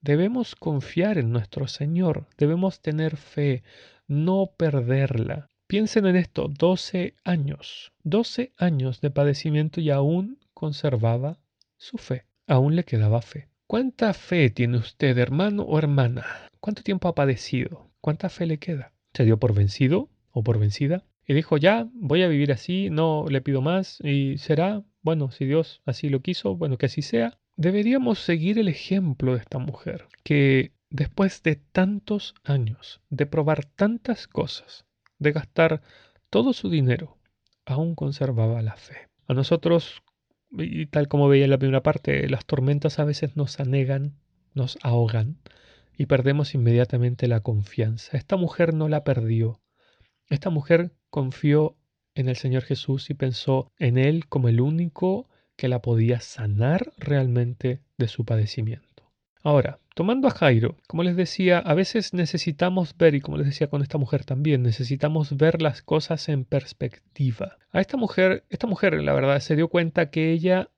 debemos 0.00 0.54
confiar 0.56 1.18
en 1.18 1.30
nuestro 1.30 1.68
Señor, 1.68 2.26
debemos 2.36 2.80
tener 2.80 3.16
fe, 3.16 3.62
no 4.06 4.50
perderla. 4.56 5.50
Piensen 5.66 6.04
en 6.04 6.16
esto, 6.16 6.48
12 6.48 7.14
años, 7.24 7.92
12 8.02 8.52
años 8.58 9.00
de 9.00 9.10
padecimiento 9.10 9.80
y 9.80 9.88
aún 9.88 10.38
conservaba 10.52 11.38
su 11.78 11.96
fe, 11.96 12.26
aún 12.46 12.76
le 12.76 12.84
quedaba 12.84 13.22
fe. 13.22 13.48
¿Cuánta 13.66 14.12
fe 14.12 14.50
tiene 14.50 14.76
usted, 14.76 15.16
hermano 15.16 15.62
o 15.62 15.78
hermana? 15.78 16.26
¿Cuánto 16.60 16.82
tiempo 16.82 17.08
ha 17.08 17.14
padecido? 17.14 17.90
¿Cuánta 18.02 18.28
fe 18.28 18.44
le 18.44 18.58
queda? 18.58 18.92
¿Se 19.14 19.24
dio 19.24 19.38
por 19.38 19.54
vencido 19.54 20.10
o 20.32 20.44
por 20.44 20.58
vencida? 20.58 21.02
Y 21.26 21.32
dijo, 21.32 21.56
ya, 21.56 21.88
voy 21.94 22.22
a 22.22 22.28
vivir 22.28 22.52
así, 22.52 22.90
no 22.90 23.24
le 23.30 23.40
pido 23.40 23.62
más 23.62 23.98
y 24.02 24.36
será, 24.36 24.82
bueno, 25.00 25.30
si 25.30 25.46
Dios 25.46 25.80
así 25.86 26.10
lo 26.10 26.20
quiso, 26.20 26.56
bueno, 26.56 26.76
que 26.76 26.86
así 26.86 27.00
sea. 27.00 27.38
Deberíamos 27.56 28.18
seguir 28.18 28.58
el 28.58 28.68
ejemplo 28.68 29.32
de 29.32 29.40
esta 29.40 29.58
mujer, 29.58 30.08
que 30.24 30.72
después 30.90 31.42
de 31.42 31.56
tantos 31.56 32.34
años, 32.44 33.00
de 33.08 33.24
probar 33.24 33.64
tantas 33.64 34.28
cosas, 34.28 34.84
de 35.18 35.32
gastar 35.32 35.82
todo 36.30 36.52
su 36.52 36.70
dinero, 36.70 37.16
aún 37.64 37.94
conservaba 37.94 38.62
la 38.62 38.76
fe. 38.76 39.08
A 39.26 39.34
nosotros, 39.34 40.02
y 40.50 40.86
tal 40.86 41.08
como 41.08 41.28
veía 41.28 41.44
en 41.44 41.50
la 41.50 41.58
primera 41.58 41.82
parte, 41.82 42.28
las 42.28 42.44
tormentas 42.44 42.98
a 42.98 43.04
veces 43.04 43.36
nos 43.36 43.60
anegan, 43.60 44.18
nos 44.52 44.78
ahogan 44.82 45.38
y 45.96 46.06
perdemos 46.06 46.54
inmediatamente 46.54 47.28
la 47.28 47.40
confianza. 47.40 48.16
Esta 48.16 48.36
mujer 48.36 48.74
no 48.74 48.88
la 48.88 49.04
perdió. 49.04 49.60
Esta 50.28 50.50
mujer 50.50 50.92
confió 51.10 51.76
en 52.14 52.28
el 52.28 52.36
Señor 52.36 52.62
Jesús 52.62 53.10
y 53.10 53.14
pensó 53.14 53.72
en 53.78 53.98
Él 53.98 54.26
como 54.28 54.48
el 54.48 54.60
único 54.60 55.28
que 55.56 55.68
la 55.68 55.82
podía 55.82 56.20
sanar 56.20 56.92
realmente 56.98 57.80
de 57.96 58.08
su 58.08 58.24
padecimiento. 58.24 59.12
Ahora, 59.42 59.78
tomando 59.94 60.28
a 60.28 60.32
Jairo, 60.32 60.76
como 60.86 61.04
les 61.04 61.16
decía, 61.16 61.58
a 61.58 61.74
veces 61.74 62.12
necesitamos 62.12 62.96
ver, 62.96 63.14
y 63.14 63.20
como 63.20 63.38
les 63.38 63.46
decía 63.46 63.68
con 63.68 63.82
esta 63.82 63.98
mujer 63.98 64.24
también, 64.24 64.62
necesitamos 64.62 65.36
ver 65.36 65.62
las 65.62 65.82
cosas 65.82 66.28
en 66.28 66.44
perspectiva. 66.44 67.56
A 67.70 67.80
esta 67.80 67.96
mujer, 67.96 68.44
esta 68.50 68.66
mujer, 68.66 69.00
la 69.02 69.14
verdad, 69.14 69.38
se 69.40 69.56
dio 69.56 69.68
cuenta 69.68 70.10
que 70.10 70.32
ella, 70.32 70.70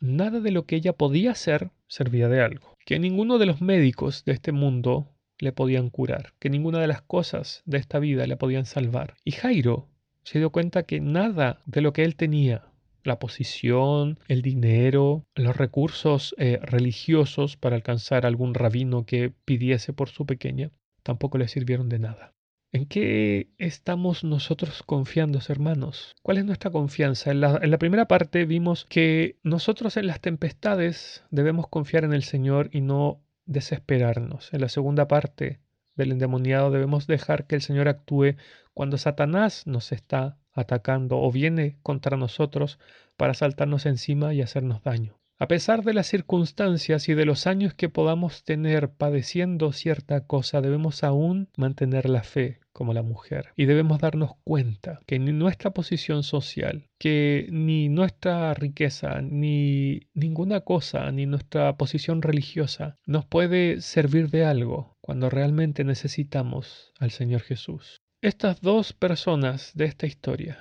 nada 0.00 0.40
de 0.40 0.50
lo 0.50 0.66
que 0.66 0.76
ella 0.76 0.92
podía 0.92 1.30
hacer 1.30 1.70
servía 1.86 2.28
de 2.28 2.42
algo. 2.42 2.76
Que 2.84 2.98
ninguno 2.98 3.38
de 3.38 3.46
los 3.46 3.60
médicos 3.60 4.24
de 4.24 4.32
este 4.32 4.52
mundo 4.52 5.08
le 5.38 5.52
podían 5.52 5.90
curar, 5.90 6.34
que 6.38 6.50
ninguna 6.50 6.80
de 6.80 6.88
las 6.88 7.02
cosas 7.02 7.62
de 7.64 7.78
esta 7.78 7.98
vida 7.98 8.26
le 8.26 8.36
podían 8.36 8.66
salvar. 8.66 9.14
Y 9.24 9.32
Jairo 9.32 9.88
se 10.22 10.38
dio 10.38 10.50
cuenta 10.50 10.84
que 10.84 11.00
nada 11.00 11.60
de 11.66 11.80
lo 11.80 11.92
que 11.92 12.04
él 12.04 12.16
tenía 12.16 12.64
la 13.04 13.18
posición, 13.18 14.18
el 14.28 14.42
dinero, 14.42 15.24
los 15.34 15.56
recursos 15.56 16.34
eh, 16.38 16.58
religiosos 16.62 17.56
para 17.56 17.76
alcanzar 17.76 18.26
algún 18.26 18.54
rabino 18.54 19.04
que 19.04 19.32
pidiese 19.44 19.92
por 19.92 20.08
su 20.08 20.26
pequeña, 20.26 20.70
tampoco 21.02 21.38
le 21.38 21.48
sirvieron 21.48 21.88
de 21.88 21.98
nada. 21.98 22.34
¿En 22.72 22.86
qué 22.86 23.50
estamos 23.58 24.24
nosotros 24.24 24.82
confiando, 24.82 25.38
hermanos? 25.48 26.16
¿Cuál 26.22 26.38
es 26.38 26.44
nuestra 26.44 26.72
confianza? 26.72 27.30
En 27.30 27.40
la, 27.40 27.60
en 27.62 27.70
la, 27.70 27.78
primera 27.78 28.08
parte 28.08 28.46
vimos 28.46 28.84
que 28.86 29.38
nosotros 29.44 29.96
en 29.96 30.08
las 30.08 30.20
tempestades 30.20 31.22
debemos 31.30 31.68
confiar 31.68 32.02
en 32.02 32.12
el 32.12 32.24
Señor 32.24 32.70
y 32.72 32.80
no 32.80 33.22
desesperarnos. 33.46 34.52
En 34.52 34.60
la 34.60 34.68
segunda 34.68 35.06
parte 35.06 35.60
del 35.94 36.10
endemoniado 36.10 36.72
debemos 36.72 37.06
dejar 37.06 37.46
que 37.46 37.54
el 37.54 37.62
Señor 37.62 37.86
actúe 37.86 38.34
cuando 38.72 38.98
Satanás 38.98 39.68
nos 39.68 39.92
está 39.92 40.36
atacando 40.54 41.20
o 41.20 41.30
viene 41.30 41.78
contra 41.82 42.16
nosotros 42.16 42.78
para 43.16 43.34
saltarnos 43.34 43.86
encima 43.86 44.34
y 44.34 44.40
hacernos 44.40 44.82
daño. 44.82 45.18
A 45.36 45.48
pesar 45.48 45.82
de 45.82 45.94
las 45.94 46.06
circunstancias 46.06 47.08
y 47.08 47.14
de 47.14 47.24
los 47.24 47.48
años 47.48 47.74
que 47.74 47.88
podamos 47.88 48.44
tener 48.44 48.90
padeciendo 48.90 49.72
cierta 49.72 50.26
cosa, 50.26 50.60
debemos 50.60 51.02
aún 51.02 51.48
mantener 51.56 52.08
la 52.08 52.22
fe 52.22 52.60
como 52.72 52.94
la 52.94 53.02
mujer. 53.02 53.48
Y 53.56 53.64
debemos 53.64 53.98
darnos 53.98 54.32
cuenta 54.44 55.00
que 55.06 55.18
ni 55.18 55.32
nuestra 55.32 55.72
posición 55.72 56.22
social, 56.22 56.88
que 56.98 57.48
ni 57.50 57.88
nuestra 57.88 58.54
riqueza, 58.54 59.22
ni 59.22 60.02
ninguna 60.14 60.60
cosa, 60.60 61.10
ni 61.10 61.26
nuestra 61.26 61.76
posición 61.76 62.22
religiosa 62.22 62.98
nos 63.04 63.26
puede 63.26 63.80
servir 63.80 64.30
de 64.30 64.44
algo 64.44 64.96
cuando 65.00 65.30
realmente 65.30 65.82
necesitamos 65.82 66.92
al 67.00 67.10
Señor 67.10 67.40
Jesús. 67.40 68.03
Estas 68.24 68.62
dos 68.62 68.94
personas 68.94 69.72
de 69.74 69.84
esta 69.84 70.06
historia, 70.06 70.58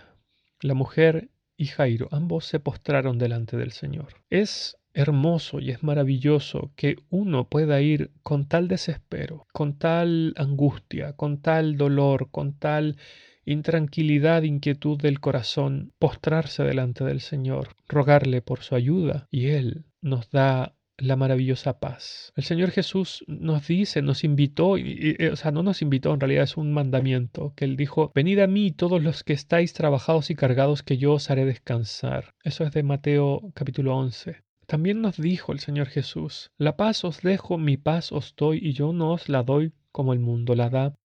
la 0.60 0.74
mujer 0.74 1.30
y 1.56 1.68
Jairo, 1.68 2.10
ambos 2.12 2.46
se 2.46 2.60
postraron 2.60 3.18
delante 3.18 3.56
del 3.56 3.72
Señor. 3.72 4.16
Es 4.30 4.76
hermoso 4.94 5.62
y 5.62 5.72
es 5.72 5.82
maravilloso 5.82 6.74
que 6.76 6.98
uno 7.10 7.48
pueda 7.48 7.80
ir 7.80 8.12
con 8.22 8.50
tal 8.50 8.68
desespero, 8.68 9.48
con 9.54 9.78
tal 9.78 10.34
angustia, 10.36 11.14
con 11.14 11.42
tal 11.42 11.78
dolor, 11.78 12.32
con 12.32 12.52
tal 12.60 12.98
intranquilidad, 13.46 14.44
inquietud 14.44 14.98
del 14.98 15.22
corazón, 15.22 15.94
postrarse 16.00 16.64
delante 16.66 17.06
del 17.06 17.22
Señor, 17.22 17.78
rogarle 17.88 18.42
por 18.42 18.60
su 18.60 18.76
ayuda, 18.76 19.30
y 19.32 19.52
Él 19.52 19.86
nos 20.02 20.30
da 20.32 20.76
la 21.04 21.16
maravillosa 21.16 21.80
paz. 21.80 22.32
El 22.36 22.44
Señor 22.44 22.72
Jesús 22.72 23.24
nos 23.28 23.68
dice, 23.68 24.02
nos 24.02 24.24
invitó, 24.24 24.78
y, 24.78 25.18
o 25.32 25.36
sea, 25.36 25.52
no 25.52 25.64
nos 25.64 25.82
invitó, 25.82 26.14
en 26.14 26.20
realidad 26.20 26.44
es 26.44 26.58
un 26.58 26.74
mandamiento, 26.74 27.54
que 27.56 27.66
Él 27.66 27.76
dijo, 27.78 28.12
venid 28.16 28.40
a 28.40 28.48
mí 28.48 28.72
todos 28.72 29.04
los 29.04 29.24
que 29.24 29.34
estáis 29.34 29.74
trabajados 29.74 30.30
y 30.30 30.36
cargados, 30.36 30.84
que 30.84 30.98
yo 30.98 31.14
os 31.14 31.30
haré 31.30 31.46
descansar. 31.46 32.34
Eso 32.44 32.64
es 32.64 32.72
de 32.72 32.84
Mateo 32.84 33.52
capítulo 33.54 33.96
11. 33.98 34.38
También 34.66 35.02
nos 35.02 35.18
dijo 35.18 35.52
el 35.52 35.60
Señor 35.60 35.88
Jesús, 35.88 36.52
la 36.58 36.78
paz 36.78 37.04
os 37.04 37.22
dejo, 37.22 37.58
mi 37.58 37.78
paz 37.78 38.12
os 38.12 38.34
doy, 38.36 38.60
y 38.62 38.74
yo 38.74 38.94
no 38.94 39.12
os 39.14 39.30
la 39.30 39.44
doy 39.44 39.74
como 39.92 40.14
el 40.14 40.20
mundo 40.20 40.56
la 40.56 40.70
da. 40.70 40.96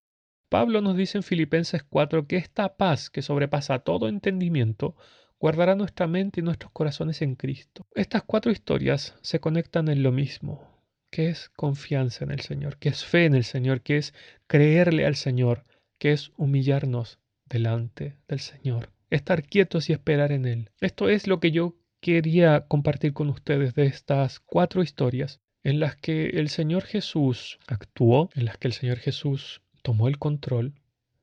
Pablo 0.49 0.81
nos 0.81 0.97
dice 0.97 1.19
en 1.19 1.25
Filipenses 1.25 1.83
4 1.83 2.27
que 2.27 2.37
esta 2.37 2.77
paz 2.77 3.11
que 3.11 3.21
sobrepasa 3.21 3.81
todo 3.81 4.09
entendimiento 4.09 4.97
guardará 5.39 5.75
nuestra 5.75 6.07
mente 6.07 6.41
y 6.41 6.43
nuestros 6.43 6.73
corazones 6.73 7.23
en 7.23 7.35
Cristo. 7.37 7.87
Estas 7.95 8.23
cuatro 8.25 8.51
historias 8.51 9.17
se 9.23 9.41
conectan 9.41 9.89
en 9.89 10.03
lo 10.03 10.13
mismo, 10.13 10.79
que 11.11 11.29
es 11.29 11.49
confianza 11.51 12.25
en 12.25 12.31
el 12.31 12.41
Señor, 12.41 12.79
que 12.79 12.89
es 12.89 13.05
fe 13.05 13.25
en 13.25 13.35
el 13.35 13.45
Señor, 13.45 13.83
que 13.83 13.97
es 13.97 14.15
creerle 14.47 15.07
al 15.07 15.17
Señor, 15.17 15.65
que 15.99 16.13
es 16.13 16.33
humillarnos 16.37 17.19
delante 17.47 18.17
del 18.29 18.41
Señor, 18.41 18.91
estar 19.11 19.43
quietos 19.43 19.89
y 19.89 19.93
esperar 19.93 20.33
en 20.33 20.45
Él. 20.45 20.71
Esto 20.81 21.09
es 21.09 21.27
lo 21.27 21.41
que 21.41 21.51
yo 21.51 21.77
quería 22.01 22.67
compartir 22.67 23.13
con 23.13 23.29
ustedes 23.29 23.75
de 23.75 23.87
estas 23.87 24.41
cuatro 24.41 24.83
historias 24.83 25.41
en 25.65 25.81
las 25.81 25.97
que 25.97 26.27
el 26.31 26.49
Señor 26.49 26.85
Jesús 26.85 27.59
actuó, 27.67 28.31
en 28.35 28.45
las 28.45 28.59
que 28.59 28.69
el 28.69 28.75
Señor 28.75 28.99
Jesús 28.99 29.63
tomó 29.83 30.09
el 30.09 30.19
control, 30.19 30.75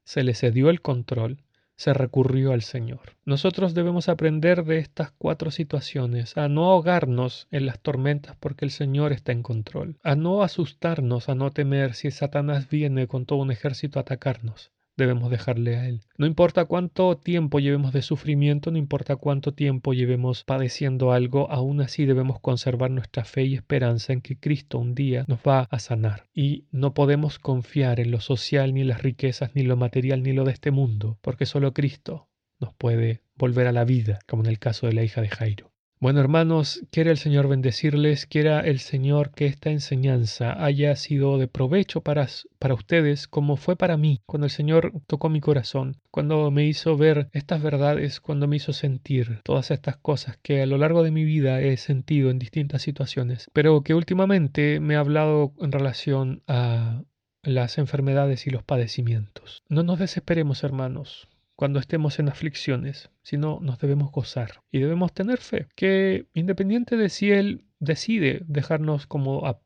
se 0.03 0.23
le 0.23 0.33
cedió 0.33 0.69
el 0.69 0.81
control 0.81 1.41
se 1.75 1.93
recurrió 1.93 2.53
al 2.53 2.61
Señor. 2.61 3.15
Nosotros 3.25 3.73
debemos 3.73 4.07
aprender 4.09 4.63
de 4.63 4.77
estas 4.79 5.11
cuatro 5.11 5.51
situaciones, 5.51 6.37
a 6.37 6.47
no 6.47 6.65
ahogarnos 6.65 7.47
en 7.51 7.65
las 7.65 7.79
tormentas 7.79 8.35
porque 8.39 8.65
el 8.65 8.71
Señor 8.71 9.11
está 9.11 9.31
en 9.31 9.43
control, 9.43 9.97
a 10.03 10.15
no 10.15 10.43
asustarnos, 10.43 11.29
a 11.29 11.35
no 11.35 11.51
temer 11.51 11.93
si 11.93 12.11
Satanás 12.11 12.69
viene 12.69 13.07
con 13.07 13.25
todo 13.25 13.39
un 13.39 13.51
ejército 13.51 13.99
a 13.99 14.03
atacarnos, 14.03 14.71
debemos 14.97 15.29
dejarle 15.29 15.75
a 15.77 15.87
Él. 15.87 16.01
No 16.17 16.25
importa 16.25 16.65
cuánto 16.65 17.17
tiempo 17.17 17.59
llevemos 17.59 17.93
de 17.93 18.01
sufrimiento, 18.01 18.71
no 18.71 18.77
importa 18.77 19.15
cuánto 19.15 19.53
tiempo 19.53 19.93
llevemos 19.93 20.43
padeciendo 20.43 21.11
algo, 21.11 21.49
aún 21.51 21.81
así 21.81 22.05
debemos 22.05 22.39
conservar 22.39 22.91
nuestra 22.91 23.25
fe 23.25 23.43
y 23.43 23.55
esperanza 23.55 24.13
en 24.13 24.21
que 24.21 24.39
Cristo 24.39 24.79
un 24.79 24.95
día 24.95 25.25
nos 25.27 25.39
va 25.39 25.67
a 25.69 25.79
sanar. 25.79 26.27
Y 26.33 26.65
no 26.71 26.93
podemos 26.93 27.39
confiar 27.39 27.99
en 27.99 28.11
lo 28.11 28.21
social, 28.21 28.73
ni 28.73 28.83
las 28.83 29.01
riquezas, 29.01 29.51
ni 29.55 29.63
lo 29.63 29.77
material, 29.77 30.23
ni 30.23 30.33
lo 30.33 30.43
de 30.43 30.51
este 30.51 30.71
mundo, 30.71 31.17
porque 31.21 31.45
solo 31.45 31.73
Cristo 31.73 32.29
nos 32.59 32.73
puede 32.73 33.21
volver 33.35 33.67
a 33.67 33.71
la 33.71 33.83
vida, 33.83 34.19
como 34.27 34.43
en 34.43 34.49
el 34.49 34.59
caso 34.59 34.87
de 34.87 34.93
la 34.93 35.03
hija 35.03 35.21
de 35.21 35.29
Jairo. 35.29 35.74
Bueno, 36.01 36.19
hermanos, 36.19 36.83
quiera 36.91 37.09
el 37.09 37.17
Señor 37.17 37.47
bendecirles, 37.47 38.25
quiera 38.25 38.59
el 38.59 38.79
Señor 38.79 39.31
que 39.31 39.45
esta 39.45 39.69
enseñanza 39.71 40.61
haya 40.61 40.93
sido 40.97 41.37
de 41.37 41.47
provecho 41.47 42.01
para, 42.01 42.27
para 42.59 42.73
ustedes 42.73 43.29
como 43.29 43.55
fue 43.55 43.77
para 43.77 43.95
mí, 43.95 44.21
cuando 44.25 44.45
el 44.45 44.51
Señor 44.51 44.91
tocó 45.07 45.29
mi 45.29 45.39
corazón, 45.39 45.95
cuando 46.11 46.51
me 46.51 46.65
hizo 46.65 46.97
ver 46.97 47.29
estas 47.31 47.63
verdades, 47.63 48.19
cuando 48.19 48.45
me 48.45 48.57
hizo 48.57 48.73
sentir 48.73 49.39
todas 49.45 49.71
estas 49.71 49.95
cosas 49.95 50.37
que 50.43 50.61
a 50.61 50.65
lo 50.65 50.77
largo 50.77 51.01
de 51.01 51.11
mi 51.11 51.23
vida 51.23 51.61
he 51.61 51.77
sentido 51.77 52.29
en 52.29 52.39
distintas 52.39 52.81
situaciones, 52.81 53.49
pero 53.53 53.81
que 53.81 53.93
últimamente 53.93 54.81
me 54.81 54.97
ha 54.97 54.99
hablado 54.99 55.53
en 55.61 55.71
relación 55.71 56.43
a 56.47 57.03
las 57.41 57.77
enfermedades 57.77 58.47
y 58.47 58.49
los 58.49 58.63
padecimientos. 58.63 59.63
No 59.69 59.81
nos 59.81 59.99
desesperemos, 59.99 60.63
hermanos 60.65 61.29
cuando 61.55 61.79
estemos 61.79 62.19
en 62.19 62.29
aflicciones, 62.29 63.09
sino 63.21 63.59
nos 63.61 63.79
debemos 63.79 64.11
gozar 64.11 64.61
y 64.71 64.79
debemos 64.79 65.13
tener 65.13 65.39
fe, 65.39 65.67
que 65.75 66.27
independiente 66.33 66.97
de 66.97 67.09
si 67.09 67.31
Él 67.31 67.65
decide 67.79 68.41
dejarnos 68.47 69.07
como 69.07 69.45
a, 69.45 69.59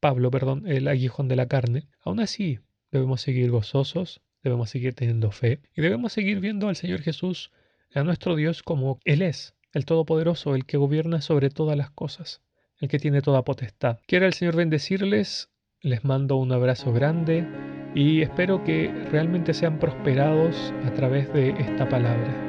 Pablo, 0.00 0.30
perdón, 0.30 0.66
el 0.66 0.88
aguijón 0.88 1.28
de 1.28 1.36
la 1.36 1.46
carne, 1.46 1.88
aún 2.00 2.20
así 2.20 2.58
debemos 2.90 3.20
seguir 3.20 3.50
gozosos, 3.50 4.20
debemos 4.42 4.70
seguir 4.70 4.94
teniendo 4.94 5.30
fe 5.30 5.60
y 5.74 5.82
debemos 5.82 6.12
seguir 6.12 6.40
viendo 6.40 6.68
al 6.68 6.76
Señor 6.76 7.00
Jesús, 7.00 7.50
a 7.94 8.02
nuestro 8.02 8.36
Dios 8.36 8.62
como 8.62 8.98
Él 9.04 9.22
es, 9.22 9.54
el 9.72 9.84
Todopoderoso, 9.84 10.54
el 10.54 10.66
que 10.66 10.76
gobierna 10.76 11.20
sobre 11.20 11.48
todas 11.48 11.76
las 11.76 11.90
cosas, 11.90 12.42
el 12.80 12.88
que 12.88 12.98
tiene 12.98 13.22
toda 13.22 13.44
potestad. 13.44 13.98
Quiera 14.06 14.26
el 14.26 14.34
Señor 14.34 14.56
bendecirles, 14.56 15.48
les 15.82 16.04
mando 16.04 16.36
un 16.36 16.50
abrazo 16.50 16.92
grande 16.92 17.46
y 17.94 18.22
espero 18.22 18.64
que 18.64 18.92
realmente 19.12 19.54
sean 19.54 19.78
prosperados 19.78 20.74
a 20.84 20.90
través 20.92 21.32
de 21.32 21.50
esta 21.50 21.88
palabra. 21.88 22.47